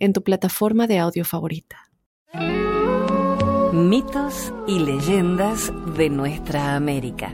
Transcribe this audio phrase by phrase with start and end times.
[0.00, 1.76] en tu plataforma de audio favorita.
[3.72, 7.32] Mitos y leyendas de nuestra América.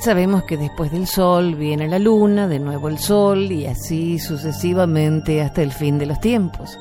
[0.00, 5.42] Sabemos que después del sol viene la luna, de nuevo el sol y así sucesivamente
[5.42, 6.78] hasta el fin de los tiempos.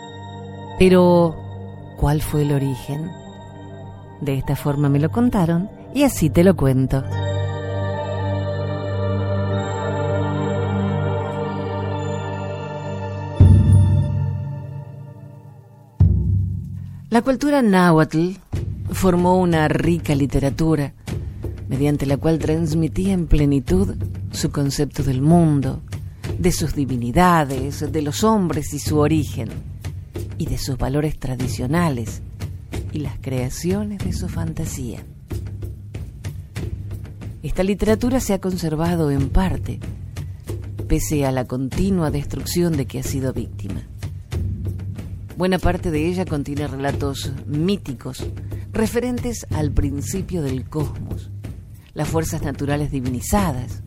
[0.78, 1.45] Pero,
[1.96, 3.12] cuál fue el origen.
[4.22, 7.04] De esta forma me lo contaron y así te lo cuento.
[17.10, 18.32] La cultura náhuatl
[18.92, 20.94] formó una rica literatura
[21.70, 23.96] mediante la cual transmitía en plenitud
[24.32, 25.82] su concepto del mundo,
[26.38, 29.75] de sus divinidades, de los hombres y su origen
[30.38, 32.22] y de sus valores tradicionales
[32.92, 35.04] y las creaciones de su fantasía.
[37.44, 39.80] Esta literatura se ha conservado en parte,
[40.88, 43.82] pese a la continua destrucción de que ha sido víctima.
[45.38, 48.26] Buena parte de ella contiene relatos míticos
[48.72, 51.30] referentes al principio del cosmos,
[51.94, 53.84] las fuerzas naturales divinizadas,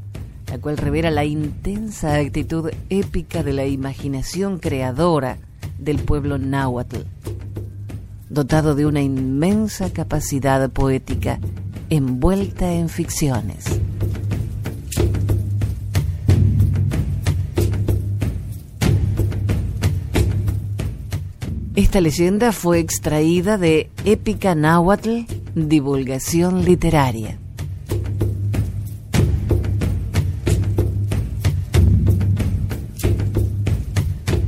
[0.50, 5.38] la cual revela la intensa actitud épica de la imaginación creadora
[5.78, 6.98] del pueblo náhuatl,
[8.28, 11.38] dotado de una inmensa capacidad poética
[11.90, 13.80] envuelta en ficciones.
[21.74, 27.38] Esta leyenda fue extraída de Épica Náhuatl, Divulgación Literaria.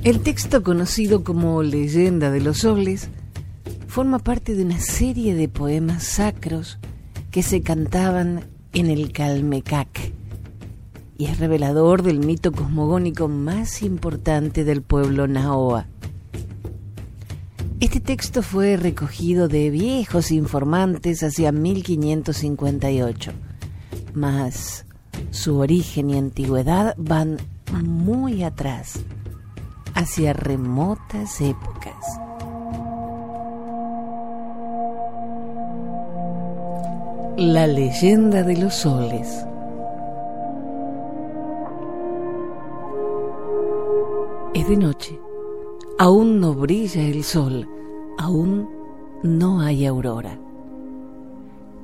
[0.02, 3.10] El texto conocido como Leyenda de los Soles
[3.86, 6.78] forma parte de una serie de poemas sacros
[7.30, 10.14] que se cantaban en el Calmecac
[11.18, 15.86] y es revelador del mito cosmogónico más importante del pueblo Naoa.
[17.80, 23.32] Este texto fue recogido de viejos informantes hacia 1558,
[24.14, 24.86] mas
[25.30, 27.36] su origen y antigüedad van
[27.82, 29.00] muy atrás
[30.00, 31.94] hacia remotas épocas.
[37.36, 39.44] La leyenda de los soles.
[44.54, 45.20] Es de noche.
[45.98, 47.68] Aún no brilla el sol.
[48.18, 48.70] Aún
[49.22, 50.38] no hay aurora.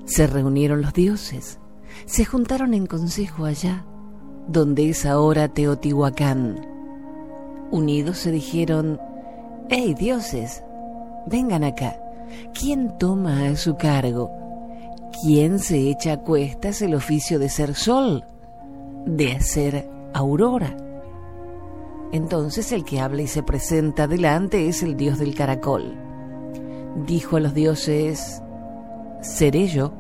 [0.07, 1.59] Se reunieron los dioses.
[2.07, 3.85] Se juntaron en consejo allá,
[4.49, 6.76] donde es ahora Teotihuacán
[7.71, 9.01] Unidos se dijeron,
[9.69, 10.63] ¡Hey dioses!
[11.27, 11.97] Vengan acá.
[12.59, 14.31] ¿Quién toma a su cargo?
[15.23, 18.25] ¿Quién se echa a cuestas el oficio de ser sol?
[19.07, 20.77] De hacer aurora.
[22.13, 25.97] Entonces el que habla y se presenta delante es el dios del caracol.
[27.07, 28.43] Dijo a los dioses,
[29.21, 29.93] seré yo.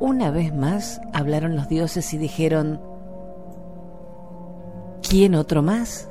[0.00, 2.80] Una vez más hablaron los dioses y dijeron,
[5.10, 6.08] ¿Quién otro más?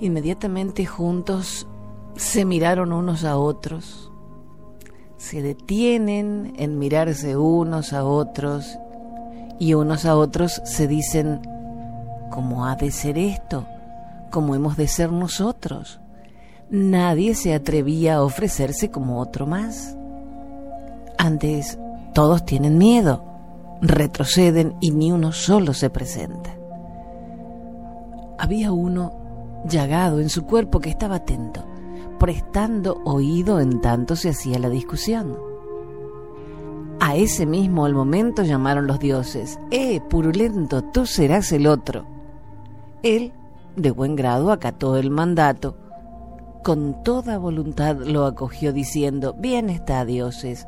[0.00, 1.66] Inmediatamente juntos
[2.16, 4.10] se miraron unos a otros,
[5.18, 8.78] se detienen en mirarse unos a otros
[9.58, 11.42] y unos a otros se dicen,
[12.30, 13.66] ¿cómo ha de ser esto?
[14.30, 16.00] ¿Cómo hemos de ser nosotros?
[16.70, 19.98] Nadie se atrevía a ofrecerse como otro más.
[21.18, 21.78] Antes,
[22.14, 23.22] todos tienen miedo,
[23.82, 26.57] retroceden y ni uno solo se presenta
[28.38, 29.12] había uno
[29.68, 31.66] llagado en su cuerpo que estaba atento,
[32.18, 35.36] prestando oído en tanto se hacía la discusión.
[37.00, 42.06] A ese mismo al momento llamaron los dioses, ¡Eh, purulento, tú serás el otro!
[43.02, 43.32] Él,
[43.76, 45.76] de buen grado, acató el mandato.
[46.64, 50.66] Con toda voluntad lo acogió diciendo, Bien está, dioses,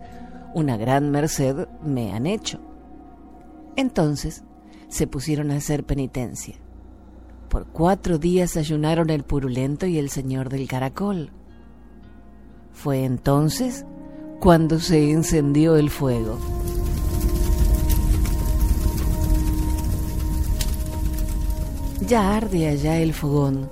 [0.54, 2.60] una gran merced me han hecho.
[3.74, 4.44] Entonces
[4.88, 6.56] se pusieron a hacer penitencia.
[7.50, 11.30] Por cuatro días ayunaron el purulento y el señor del caracol.
[12.72, 13.84] Fue entonces
[14.38, 16.38] cuando se encendió el fuego.
[22.06, 23.68] Ya arde allá el fogón,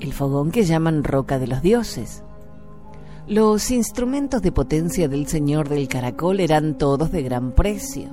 [0.00, 2.24] el fogón que llaman roca de los dioses.
[3.28, 8.08] Los instrumentos de potencia del señor del caracol eran todos de gran precio.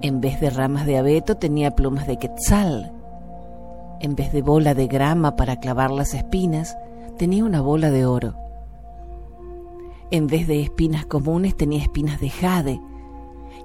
[0.00, 2.95] En vez de ramas de abeto tenía plumas de quetzal.
[4.00, 6.76] En vez de bola de grama para clavar las espinas,
[7.18, 8.34] tenía una bola de oro.
[10.10, 12.80] En vez de espinas comunes tenía espinas de jade.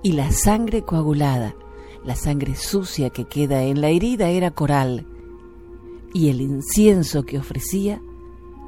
[0.04, 1.54] Y la sangre coagulada,
[2.04, 5.06] la sangre sucia que queda en la herida era coral.
[6.14, 8.02] Y el incienso que ofrecía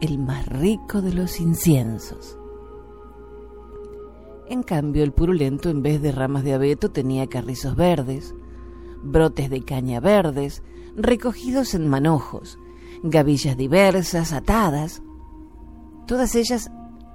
[0.02, 2.38] el más rico de los inciensos.
[4.50, 8.36] En cambio, el purulento en vez de ramas de abeto tenía carrizos verdes,
[9.02, 10.62] brotes de caña verdes,
[10.96, 12.58] recogidos en manojos,
[13.04, 15.02] gavillas diversas, atadas,
[16.08, 16.72] todas ellas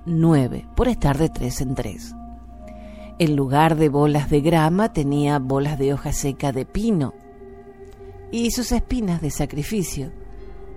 [0.06, 2.14] nueve, por estar de tres en tres.
[3.18, 7.14] En lugar de bolas de grama tenía bolas de hoja seca de pino
[8.30, 10.12] y sus espinas de sacrificio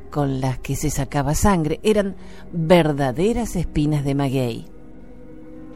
[0.10, 2.16] con las que se sacaba sangre eran
[2.52, 4.66] verdaderas espinas de maguey.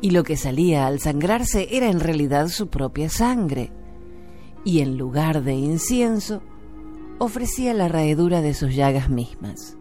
[0.01, 3.71] Y lo que salía al sangrarse era en realidad su propia sangre.
[4.63, 6.42] Y en lugar de incienso,
[7.19, 9.77] ofrecía la raedura de sus llagas mismas.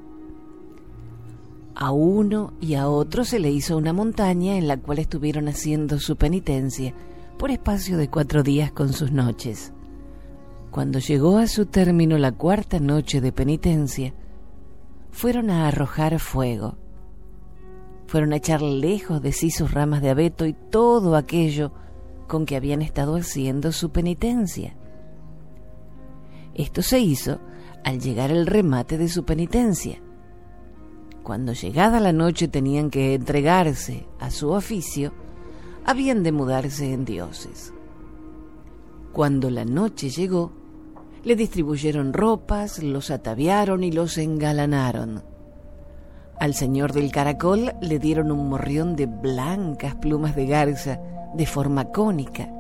[1.75, 5.99] A uno y a otro se le hizo una montaña en la cual estuvieron haciendo
[5.99, 6.95] su penitencia
[7.37, 9.73] por espacio de cuatro días con sus noches.
[10.71, 14.15] Cuando llegó a su término la cuarta noche de penitencia,
[15.11, 16.77] fueron a arrojar fuego.
[18.07, 21.73] Fueron a echar lejos de sí sus ramas de abeto y todo aquello
[22.29, 24.77] con que habían estado haciendo su penitencia.
[26.55, 27.41] Esto se hizo
[27.85, 30.01] al llegar el remate de su penitencia.
[31.23, 35.13] Cuando llegada la noche tenían que entregarse a su oficio,
[35.85, 37.73] habían de mudarse en dioses.
[39.13, 40.53] Cuando la noche llegó,
[41.25, 45.23] le distribuyeron ropas, los ataviaron y los engalanaron.
[46.39, 51.01] Al señor del caracol le dieron un morrión de blancas plumas de garza
[51.35, 52.51] de forma cónica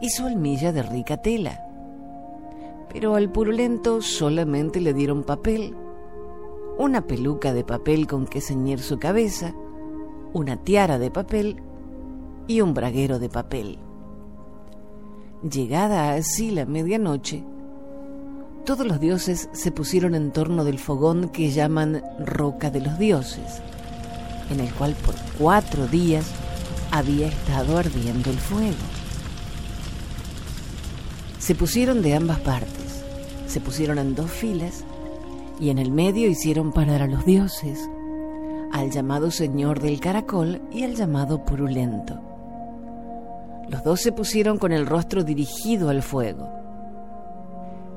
[0.00, 1.69] y su almilla de rica tela.
[2.92, 5.76] Pero al purulento solamente le dieron papel,
[6.76, 9.54] una peluca de papel con que ceñir su cabeza,
[10.32, 11.62] una tiara de papel
[12.46, 13.78] y un braguero de papel.
[15.42, 17.44] Llegada así la medianoche,
[18.66, 23.62] todos los dioses se pusieron en torno del fogón que llaman roca de los dioses,
[24.50, 26.26] en el cual por cuatro días
[26.90, 28.76] había estado ardiendo el fuego.
[31.38, 32.79] Se pusieron de ambas partes,
[33.50, 34.84] se pusieron en dos filas
[35.58, 37.90] y en el medio hicieron parar a los dioses,
[38.72, 42.18] al llamado Señor del Caracol y al llamado Purulento.
[43.68, 46.60] Los dos se pusieron con el rostro dirigido al fuego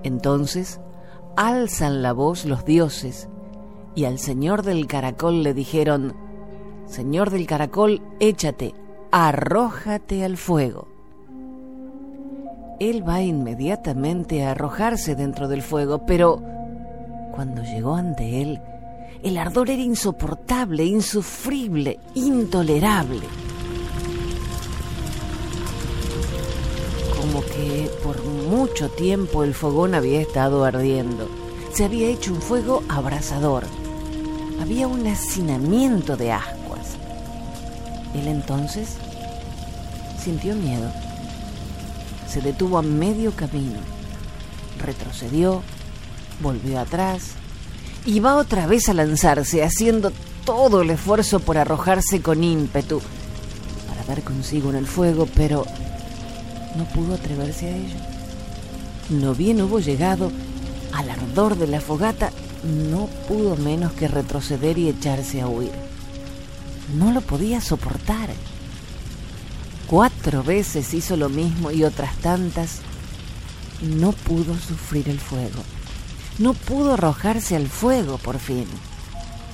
[0.03, 0.81] entonces
[1.35, 3.29] alzan la voz los dioses
[3.95, 6.15] y al señor del caracol le dijeron,
[6.85, 8.73] Señor del caracol, échate,
[9.11, 10.92] arrójate al fuego.
[12.79, 16.41] Él va inmediatamente a arrojarse dentro del fuego, pero
[17.31, 18.61] cuando llegó ante él,
[19.23, 23.25] el ardor era insoportable, insufrible, intolerable.
[27.19, 31.29] Como que por mucho tiempo el fogón había estado ardiendo.
[31.73, 33.63] Se había hecho un fuego abrasador.
[34.61, 36.97] Había un hacinamiento de ascuas.
[38.13, 38.97] Él entonces
[40.21, 40.91] sintió miedo.
[42.27, 43.79] Se detuvo a medio camino.
[44.79, 45.61] Retrocedió,
[46.41, 47.31] volvió atrás
[48.05, 50.11] y va otra vez a lanzarse, haciendo
[50.45, 53.01] todo el esfuerzo por arrojarse con ímpetu
[53.87, 55.65] para dar consigo en el fuego, pero
[56.75, 58.13] no pudo atreverse a ello
[59.09, 60.31] no bien hubo llegado
[60.93, 62.31] al ardor de la fogata,
[62.63, 65.71] no pudo menos que retroceder y echarse a huir.
[66.95, 68.29] No lo podía soportar.
[69.93, 72.79] Cuatro veces hizo lo mismo y otras tantas
[73.79, 75.61] no pudo sufrir el fuego.
[76.39, 78.65] No pudo arrojarse al fuego por fin.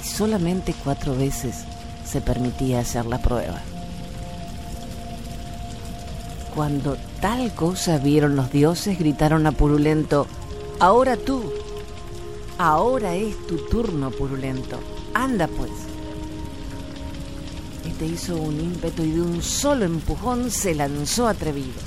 [0.02, 1.66] Y solamente cuatro veces
[2.06, 3.62] se permitía hacer la prueba.
[6.56, 10.26] Cuando tal cosa vieron los dioses, gritaron a Purulento,
[10.80, 11.52] ahora tú,
[12.58, 14.80] ahora es tu turno, Purulento,
[15.14, 15.89] anda pues.
[17.86, 21.80] Este hizo un ímpetu y de un solo empujón se lanzó atrevido.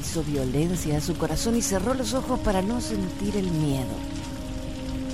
[0.00, 3.86] Hizo violencia a su corazón y cerró los ojos para no sentir el miedo.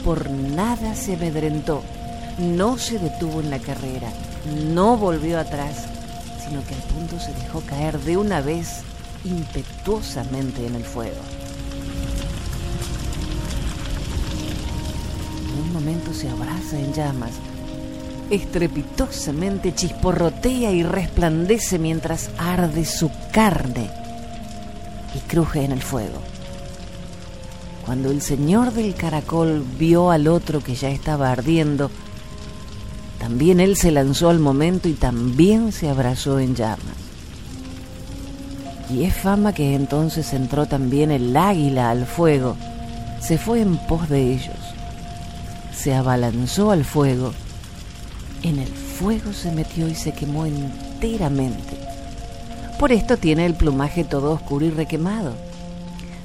[0.05, 1.83] Por nada se amedrentó,
[2.39, 4.13] no se detuvo en la carrera,
[4.73, 5.87] no volvió atrás,
[6.47, 8.83] sino que al punto se dejó caer de una vez
[9.25, 11.17] impetuosamente en el fuego.
[15.53, 17.33] En un momento se abraza en llamas,
[18.35, 23.91] estrepitosamente chisporrotea y resplandece mientras arde su carne
[25.15, 26.21] y cruje en el fuego.
[27.85, 31.91] Cuando el señor del caracol vio al otro que ya estaba ardiendo,
[33.19, 36.79] también él se lanzó al momento y también se abrazó en llamas.
[38.91, 42.57] Y es fama que entonces entró también el águila al fuego,
[43.21, 44.59] se fue en pos de ellos,
[45.75, 47.33] se abalanzó al fuego,
[48.45, 51.79] en el fuego se metió y se quemó enteramente.
[52.79, 55.33] Por esto tiene el plumaje todo oscuro y requemado.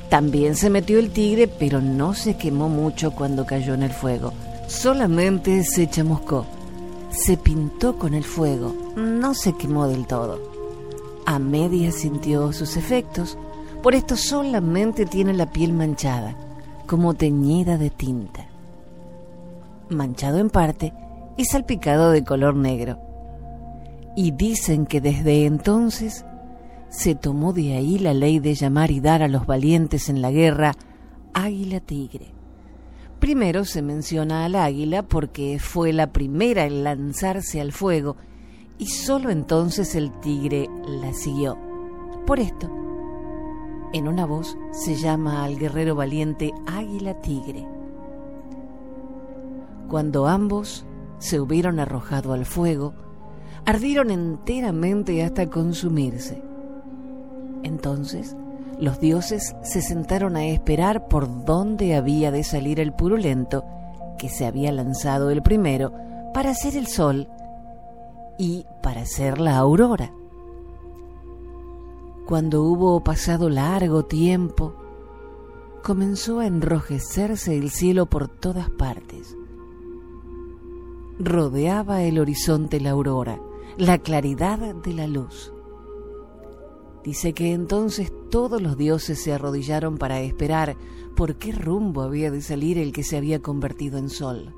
[0.10, 4.34] También se metió el tigre, pero no se quemó mucho cuando cayó en el fuego.
[4.68, 6.46] Solamente se chamuscó.
[7.10, 10.40] Se pintó con el fuego, no se quemó del todo.
[11.26, 13.38] A media sintió sus efectos,
[13.82, 16.36] por esto solamente tiene la piel manchada,
[16.86, 18.46] como teñida de tinta.
[19.90, 20.94] Manchado en parte
[21.38, 23.00] y salpicado de color negro.
[24.16, 26.26] Y dicen que desde entonces
[26.90, 30.32] se tomó de ahí la ley de llamar y dar a los valientes en la
[30.32, 30.74] guerra
[31.34, 32.34] águila tigre.
[33.20, 38.16] Primero se menciona al águila porque fue la primera en lanzarse al fuego
[38.78, 41.58] y solo entonces el tigre la siguió.
[42.26, 42.70] Por esto,
[43.94, 47.68] en una voz se llama al guerrero valiente águila tigre.
[49.90, 50.86] Cuando ambos
[51.20, 52.94] se hubieron arrojado al fuego,
[53.66, 56.42] ardieron enteramente hasta consumirse.
[57.64, 58.36] Entonces
[58.80, 63.66] los dioses se sentaron a esperar por dónde había de salir el purulento
[64.18, 65.94] que se había lanzado el primero
[66.34, 67.28] para hacer el sol
[68.38, 70.14] y para hacer la aurora.
[72.26, 74.76] Cuando hubo pasado largo tiempo,
[75.84, 79.36] comenzó a enrojecerse el cielo por todas partes.
[81.22, 83.42] Rodeaba el horizonte la aurora,
[83.78, 85.52] la claridad de la luz.
[87.04, 90.78] Dice que entonces todos los dioses se arrodillaron para esperar
[91.18, 94.56] por qué rumbo había de salir el que se había convertido en sol.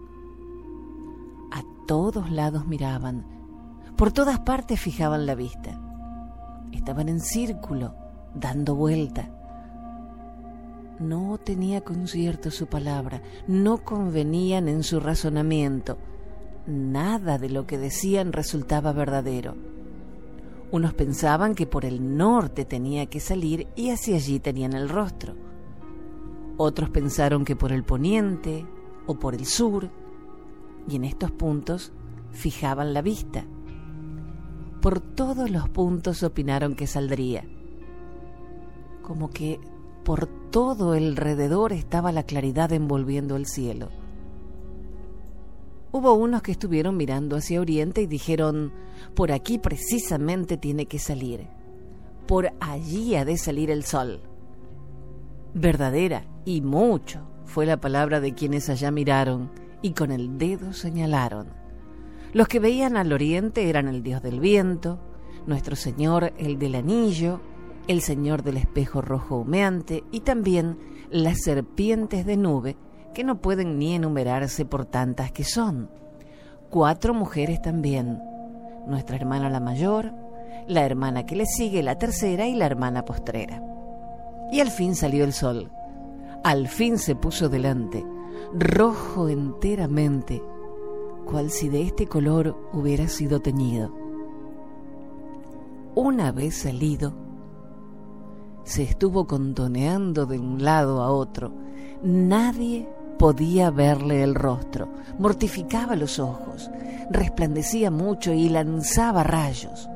[1.51, 3.25] A todos lados miraban,
[3.98, 5.82] por todas partes fijaban la vista.
[6.72, 7.96] Estaban en círculo,
[8.36, 9.32] dando vuelta.
[11.00, 15.98] No tenía concierto su palabra, no convenían en su razonamiento.
[16.68, 19.56] Nada de lo que decían resultaba verdadero
[20.72, 25.36] unos pensaban que por el norte tenía que salir y hacia allí tenían el rostro.
[26.58, 28.65] Otros pensaron que por el poniente
[29.06, 29.89] o por el sur,
[30.88, 31.91] y en estos puntos
[32.32, 33.46] fijaban la vista.
[34.82, 37.44] Por todos los puntos opinaron que saldría.
[39.01, 39.60] Como que
[40.06, 43.89] por todo alrededor estaba la claridad envolviendo el cielo.
[45.93, 48.71] Hubo unos que estuvieron mirando hacia oriente y dijeron,
[49.13, 51.48] por aquí precisamente tiene que salir,
[52.27, 54.21] por allí ha de salir el sol.
[55.53, 61.48] Verdadera y mucho fue la palabra de quienes allá miraron y con el dedo señalaron.
[62.31, 65.00] Los que veían al oriente eran el dios del viento,
[65.45, 67.41] nuestro señor el del anillo,
[67.89, 70.77] el señor del espejo rojo humeante y también
[71.10, 72.77] las serpientes de nube
[73.13, 75.89] que no pueden ni enumerarse por tantas que son.
[76.70, 78.22] Cuatro mujeres también.
[78.88, 80.13] Nuestra hermana la mayor,
[80.68, 83.62] la hermana que le sigue, la tercera y la hermana postrera.
[84.51, 85.72] Y al fin salió el sol.
[86.44, 88.03] Al fin se puso delante,
[88.53, 90.41] rojo enteramente,
[91.25, 93.94] cual si de este color hubiera sido teñido.
[95.94, 97.13] Una vez salido,
[98.63, 101.51] se estuvo contoneando de un lado a otro.
[102.01, 102.88] Nadie
[103.22, 104.88] podía verle el rostro,
[105.20, 106.72] mortificaba los ojos,
[107.12, 109.88] resplandecía mucho y lanzaba rayos.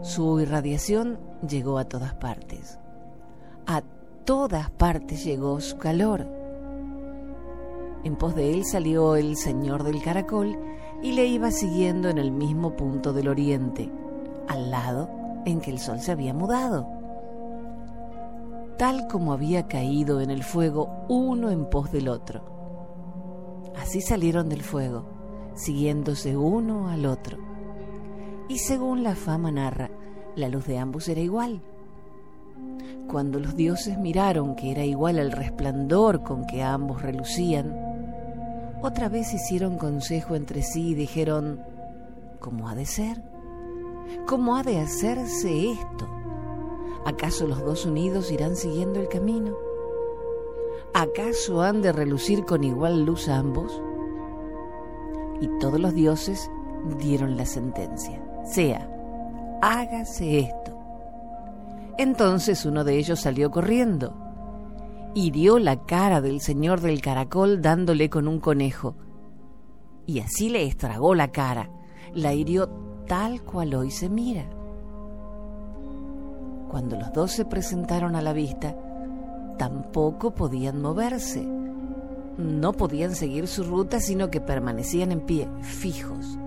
[0.00, 2.78] Su irradiación llegó a todas partes.
[3.66, 3.82] A
[4.24, 6.26] todas partes llegó su calor.
[8.02, 10.58] En pos de él salió el señor del caracol
[11.02, 13.92] y le iba siguiendo en el mismo punto del oriente,
[14.48, 15.10] al lado
[15.44, 17.01] en que el sol se había mudado
[18.82, 23.70] tal como había caído en el fuego uno en pos del otro.
[23.76, 25.06] Así salieron del fuego,
[25.54, 27.38] siguiéndose uno al otro.
[28.48, 29.92] Y según la fama narra,
[30.34, 31.62] la luz de ambos era igual.
[33.06, 37.78] Cuando los dioses miraron que era igual el resplandor con que ambos relucían,
[38.82, 41.60] Otra vez hicieron consejo entre sí y dijeron,
[42.40, 43.22] ¿cómo ha de ser?
[44.26, 46.21] ¿Cómo ha de hacerse esto?
[47.04, 49.56] ¿Acaso los dos unidos irán siguiendo el camino?
[50.94, 53.80] ¿Acaso han de relucir con igual luz ambos?
[55.40, 56.50] Y todos los dioses
[56.98, 58.88] dieron la sentencia, sea,
[59.62, 60.78] hágase esto.
[61.98, 64.22] Entonces uno de ellos salió corriendo
[65.14, 68.96] hirió la cara del señor del caracol dándole con un conejo.
[70.06, 71.70] Y así le estragó la cara,
[72.14, 72.68] la hirió
[73.06, 74.48] tal cual hoy se mira.
[76.72, 78.74] Cuando los dos se presentaron a la vista,
[79.58, 81.46] tampoco podían moverse.
[82.38, 86.38] No podían seguir su ruta, sino que permanecían en pie, fijos.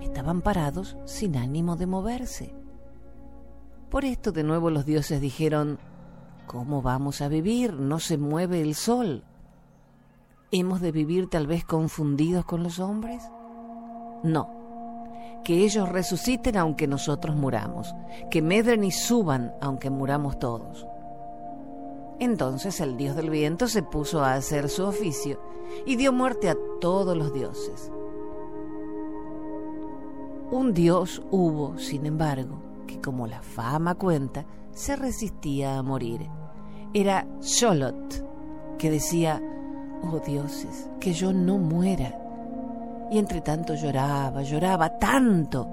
[0.00, 2.54] Estaban parados sin ánimo de moverse.
[3.90, 5.80] Por esto de nuevo los dioses dijeron,
[6.46, 7.74] ¿Cómo vamos a vivir?
[7.74, 9.22] No se mueve el sol.
[10.50, 13.22] ¿Hemos de vivir tal vez confundidos con los hombres?
[14.22, 14.55] No.
[15.46, 17.94] Que ellos resuciten aunque nosotros muramos,
[18.32, 20.88] que medren y suban aunque muramos todos.
[22.18, 25.40] Entonces el dios del viento se puso a hacer su oficio
[25.86, 27.92] y dio muerte a todos los dioses.
[30.50, 36.28] Un dios hubo, sin embargo, que como la fama cuenta, se resistía a morir.
[36.92, 39.40] Era Sholot, que decía,
[40.02, 42.25] oh dioses, que yo no muera.
[43.10, 45.68] Y entre tanto lloraba, lloraba tanto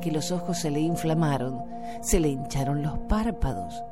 [0.00, 1.62] que los ojos se le inflamaron,
[2.00, 3.82] se le hincharon los párpados.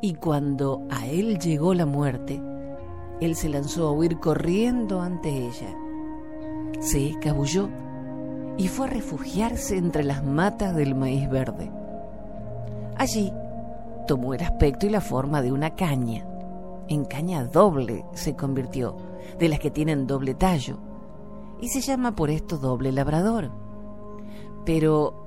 [0.00, 2.40] Y cuando a él llegó la muerte,
[3.20, 5.74] él se lanzó a huir corriendo ante ella.
[6.80, 7.68] Se escabulló
[8.56, 11.70] y fue a refugiarse entre las matas del maíz verde.
[12.96, 13.32] Allí
[14.06, 16.26] tomó el aspecto y la forma de una caña.
[16.88, 18.96] En caña doble se convirtió,
[19.38, 20.78] de las que tienen doble tallo,
[21.60, 23.50] y se llama por esto doble labrador.
[24.64, 25.26] Pero,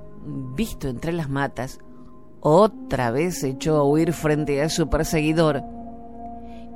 [0.54, 1.78] visto entre las matas,
[2.40, 5.62] otra vez se echó a huir frente a su perseguidor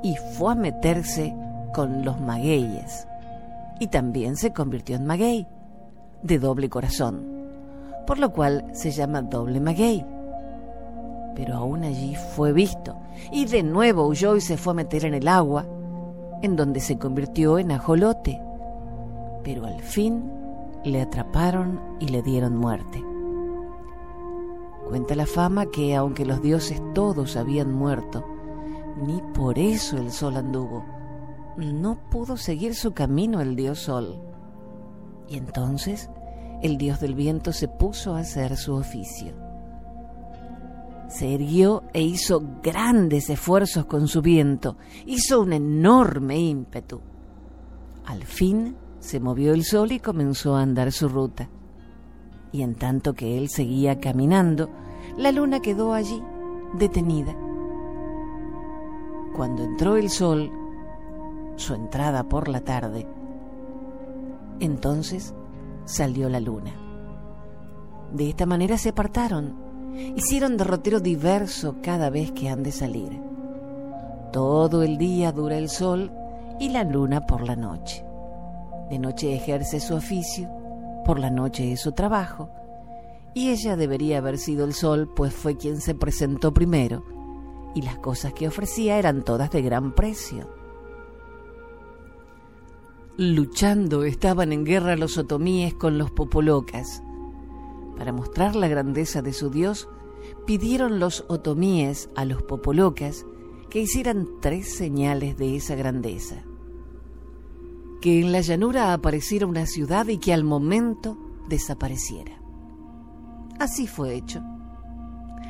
[0.02, 1.34] y fue a meterse
[1.74, 3.06] con los magueyes.
[3.80, 5.46] Y también se convirtió en maguey,
[6.22, 7.26] de doble corazón,
[8.06, 10.04] por lo cual se llama doble maguey
[11.34, 12.96] pero aún allí fue visto,
[13.30, 15.66] y de nuevo huyó y se fue a meter en el agua,
[16.42, 18.40] en donde se convirtió en ajolote.
[19.42, 20.30] Pero al fin
[20.84, 23.04] le atraparon y le dieron muerte.
[24.88, 28.26] Cuenta la fama que aunque los dioses todos habían muerto,
[29.06, 30.84] ni por eso el sol anduvo.
[31.56, 34.20] No pudo seguir su camino el dios sol.
[35.28, 36.10] Y entonces
[36.62, 39.42] el dios del viento se puso a hacer su oficio
[41.12, 47.02] se erguió e hizo grandes esfuerzos con su viento, hizo un enorme ímpetu.
[48.06, 51.48] Al fin se movió el sol y comenzó a andar su ruta.
[52.52, 54.70] Y en tanto que él seguía caminando,
[55.16, 56.22] la luna quedó allí,
[56.78, 57.36] detenida.
[59.34, 60.52] Cuando entró el sol,
[61.56, 63.08] su entrada por la tarde,
[64.60, 65.34] entonces
[65.84, 66.72] salió la luna.
[68.12, 69.56] De esta manera se apartaron
[70.14, 73.20] hicieron derrotero diverso cada vez que han de salir.
[74.32, 76.12] Todo el día dura el sol
[76.60, 78.11] y la luna por la noche.
[78.92, 80.50] De noche ejerce su oficio,
[81.06, 82.50] por la noche es su trabajo,
[83.34, 87.02] y ella debería haber sido el sol, pues fue quien se presentó primero,
[87.74, 90.46] y las cosas que ofrecía eran todas de gran precio.
[93.16, 97.02] Luchando estaban en guerra los otomíes con los popolocas,
[97.96, 99.88] para mostrar la grandeza de su Dios,
[100.46, 103.24] pidieron los otomíes a los popolocas
[103.70, 106.44] que hicieran tres señales de esa grandeza.
[108.02, 111.16] Que en la llanura apareciera una ciudad y que al momento
[111.48, 112.32] desapareciera.
[113.58, 114.42] Así fue hecho.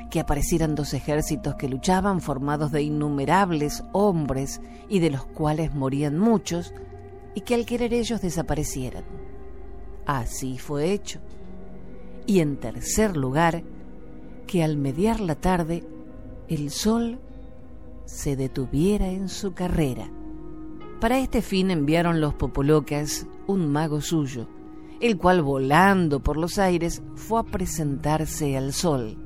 [0.09, 6.17] Que aparecieran dos ejércitos que luchaban formados de innumerables hombres y de los cuales morían
[6.17, 6.73] muchos,
[7.35, 9.03] y que al querer ellos desaparecieran.
[10.07, 11.19] Así fue hecho
[12.27, 13.63] y en tercer lugar,
[14.47, 15.85] que al mediar la tarde
[16.49, 17.21] el sol
[18.05, 20.11] se detuviera en su carrera.
[21.03, 24.47] Para este fin enviaron los popolocas un mago suyo,
[25.01, 29.17] el cual volando por los aires fue a presentarse al sol.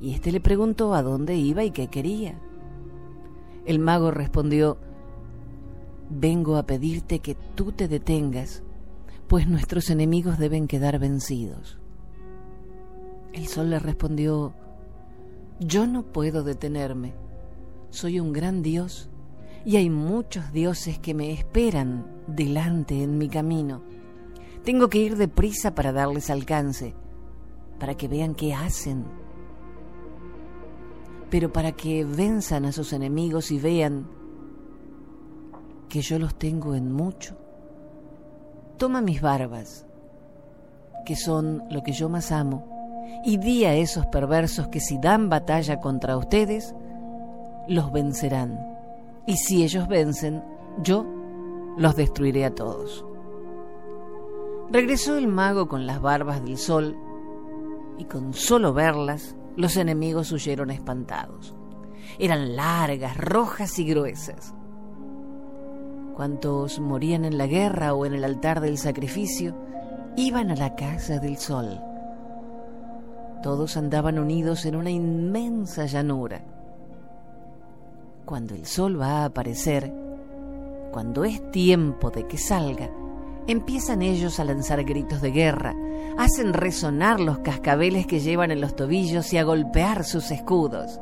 [0.00, 2.40] Y éste le preguntó a dónde iba y qué quería.
[3.64, 4.78] El mago respondió,
[6.10, 8.64] Vengo a pedirte que tú te detengas,
[9.28, 11.78] pues nuestros enemigos deben quedar vencidos.
[13.32, 14.54] El sol le respondió,
[15.60, 17.14] Yo no puedo detenerme,
[17.90, 19.08] soy un gran Dios
[19.64, 23.82] y hay muchos dioses que me esperan delante en mi camino.
[24.62, 26.94] Tengo que ir deprisa para darles alcance,
[27.78, 29.04] para que vean qué hacen.
[31.30, 34.06] Pero para que venzan a sus enemigos y vean
[35.88, 37.36] que yo los tengo en mucho.
[38.76, 39.86] Toma mis barbas,
[41.06, 42.66] que son lo que yo más amo,
[43.24, 46.74] y di a esos perversos que si dan batalla contra ustedes,
[47.68, 48.73] los vencerán.
[49.26, 50.42] Y si ellos vencen,
[50.82, 51.06] yo
[51.76, 53.04] los destruiré a todos.
[54.70, 56.96] Regresó el mago con las barbas del sol,
[57.98, 61.54] y con solo verlas, los enemigos huyeron espantados.
[62.18, 64.54] Eran largas, rojas y gruesas.
[66.14, 69.54] Cuantos morían en la guerra o en el altar del sacrificio,
[70.16, 71.80] iban a la casa del sol.
[73.42, 76.44] Todos andaban unidos en una inmensa llanura.
[78.24, 79.92] Cuando el sol va a aparecer,
[80.92, 82.90] cuando es tiempo de que salga,
[83.46, 85.74] empiezan ellos a lanzar gritos de guerra,
[86.16, 91.00] hacen resonar los cascabeles que llevan en los tobillos y a golpear sus escudos.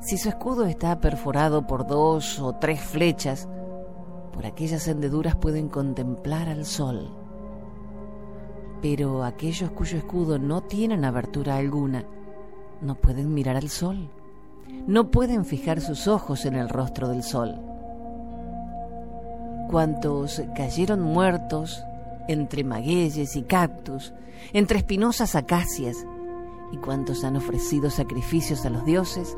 [0.00, 3.48] Si su escudo está perforado por dos o tres flechas,
[4.32, 7.24] por aquellas hendeduras pueden contemplar al sol
[8.84, 12.04] pero aquellos cuyo escudo no tienen abertura alguna
[12.82, 14.10] no pueden mirar al sol,
[14.86, 17.60] no pueden fijar sus ojos en el rostro del sol.
[19.70, 21.84] Cuantos cayeron muertos
[22.28, 24.12] entre magueyes y cactus,
[24.52, 26.06] entre espinosas acacias,
[26.72, 29.36] y cuantos han ofrecido sacrificios a los dioses,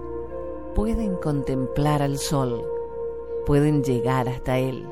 [0.74, 2.62] pueden contemplar al sol,
[3.46, 4.86] pueden llegar hasta él.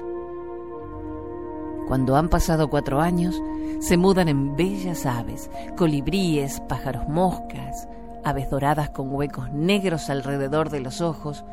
[1.87, 3.41] Cuando han pasado cuatro años,
[3.81, 7.89] se mudan en bellas aves, colibríes, pájaros moscas,
[8.25, 11.45] aves doradas con huecos negros alrededor de los ojos,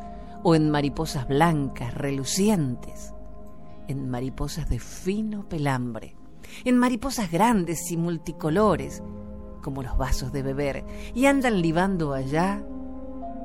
[0.42, 3.14] o en mariposas blancas, relucientes,
[3.88, 6.16] en mariposas de fino pelambre,
[6.64, 9.02] en mariposas grandes y multicolores,
[9.62, 12.64] como los vasos de beber, y andan libando allá,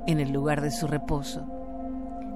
[0.08, 1.46] en el lugar de su reposo.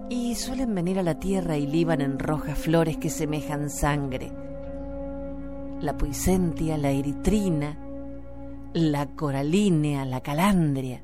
[0.09, 4.31] Y suelen venir a la tierra y liban en rojas flores que semejan sangre,
[5.79, 7.77] la puisentia, la eritrina,
[8.73, 11.03] la coralínea, la calandria.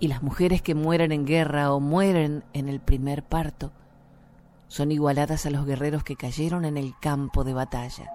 [0.00, 3.72] Y las mujeres que mueren en guerra o mueren en el primer parto
[4.68, 8.12] son igualadas a los guerreros que cayeron en el campo de batalla.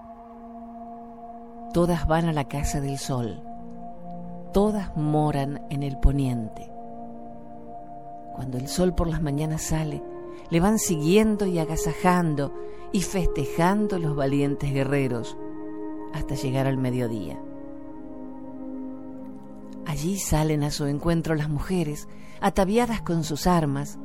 [1.73, 3.41] Todas van a la casa del sol,
[4.53, 6.69] todas moran en el poniente.
[8.35, 10.03] Cuando el sol por las mañanas sale,
[10.51, 12.53] le van siguiendo y agasajando
[12.91, 15.35] y festejando los valientes guerreros
[16.13, 17.39] hasta llegar al mediodía.
[19.85, 22.07] Allí salen a su encuentro las mujeres,
[22.41, 23.99] ataviadas con sus armas,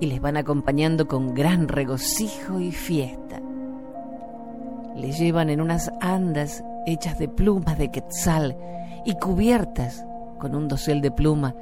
[0.00, 3.40] y les van acompañando con gran regocijo y fiesta.
[4.94, 8.56] Les llevan en unas andas hechas de plumas de quetzal
[9.04, 10.04] y cubiertas
[10.38, 11.54] con un dosel de pluma,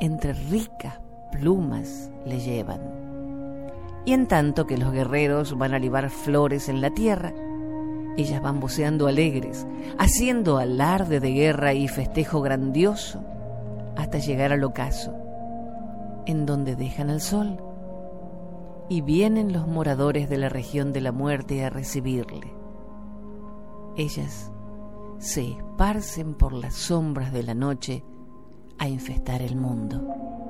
[0.00, 3.00] entre ricas plumas le llevan
[4.04, 7.32] y en tanto que los guerreros van a libar flores en la tierra,
[8.16, 9.66] ellas van voceando alegres,
[9.98, 13.24] haciendo alarde de guerra y festejo grandioso
[13.96, 15.14] hasta llegar al ocaso,
[16.26, 17.58] en donde dejan al sol
[18.88, 22.52] y vienen los moradores de la región de la muerte a recibirle.
[23.96, 24.50] Ellas
[25.18, 28.02] se esparcen por las sombras de la noche
[28.78, 30.49] a infestar el mundo.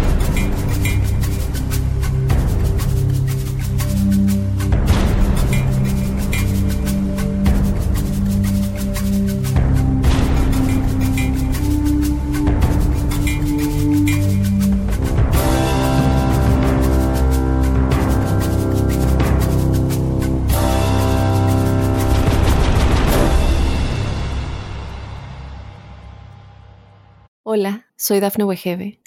[27.53, 29.00] Hola, soy Dafne Wegebe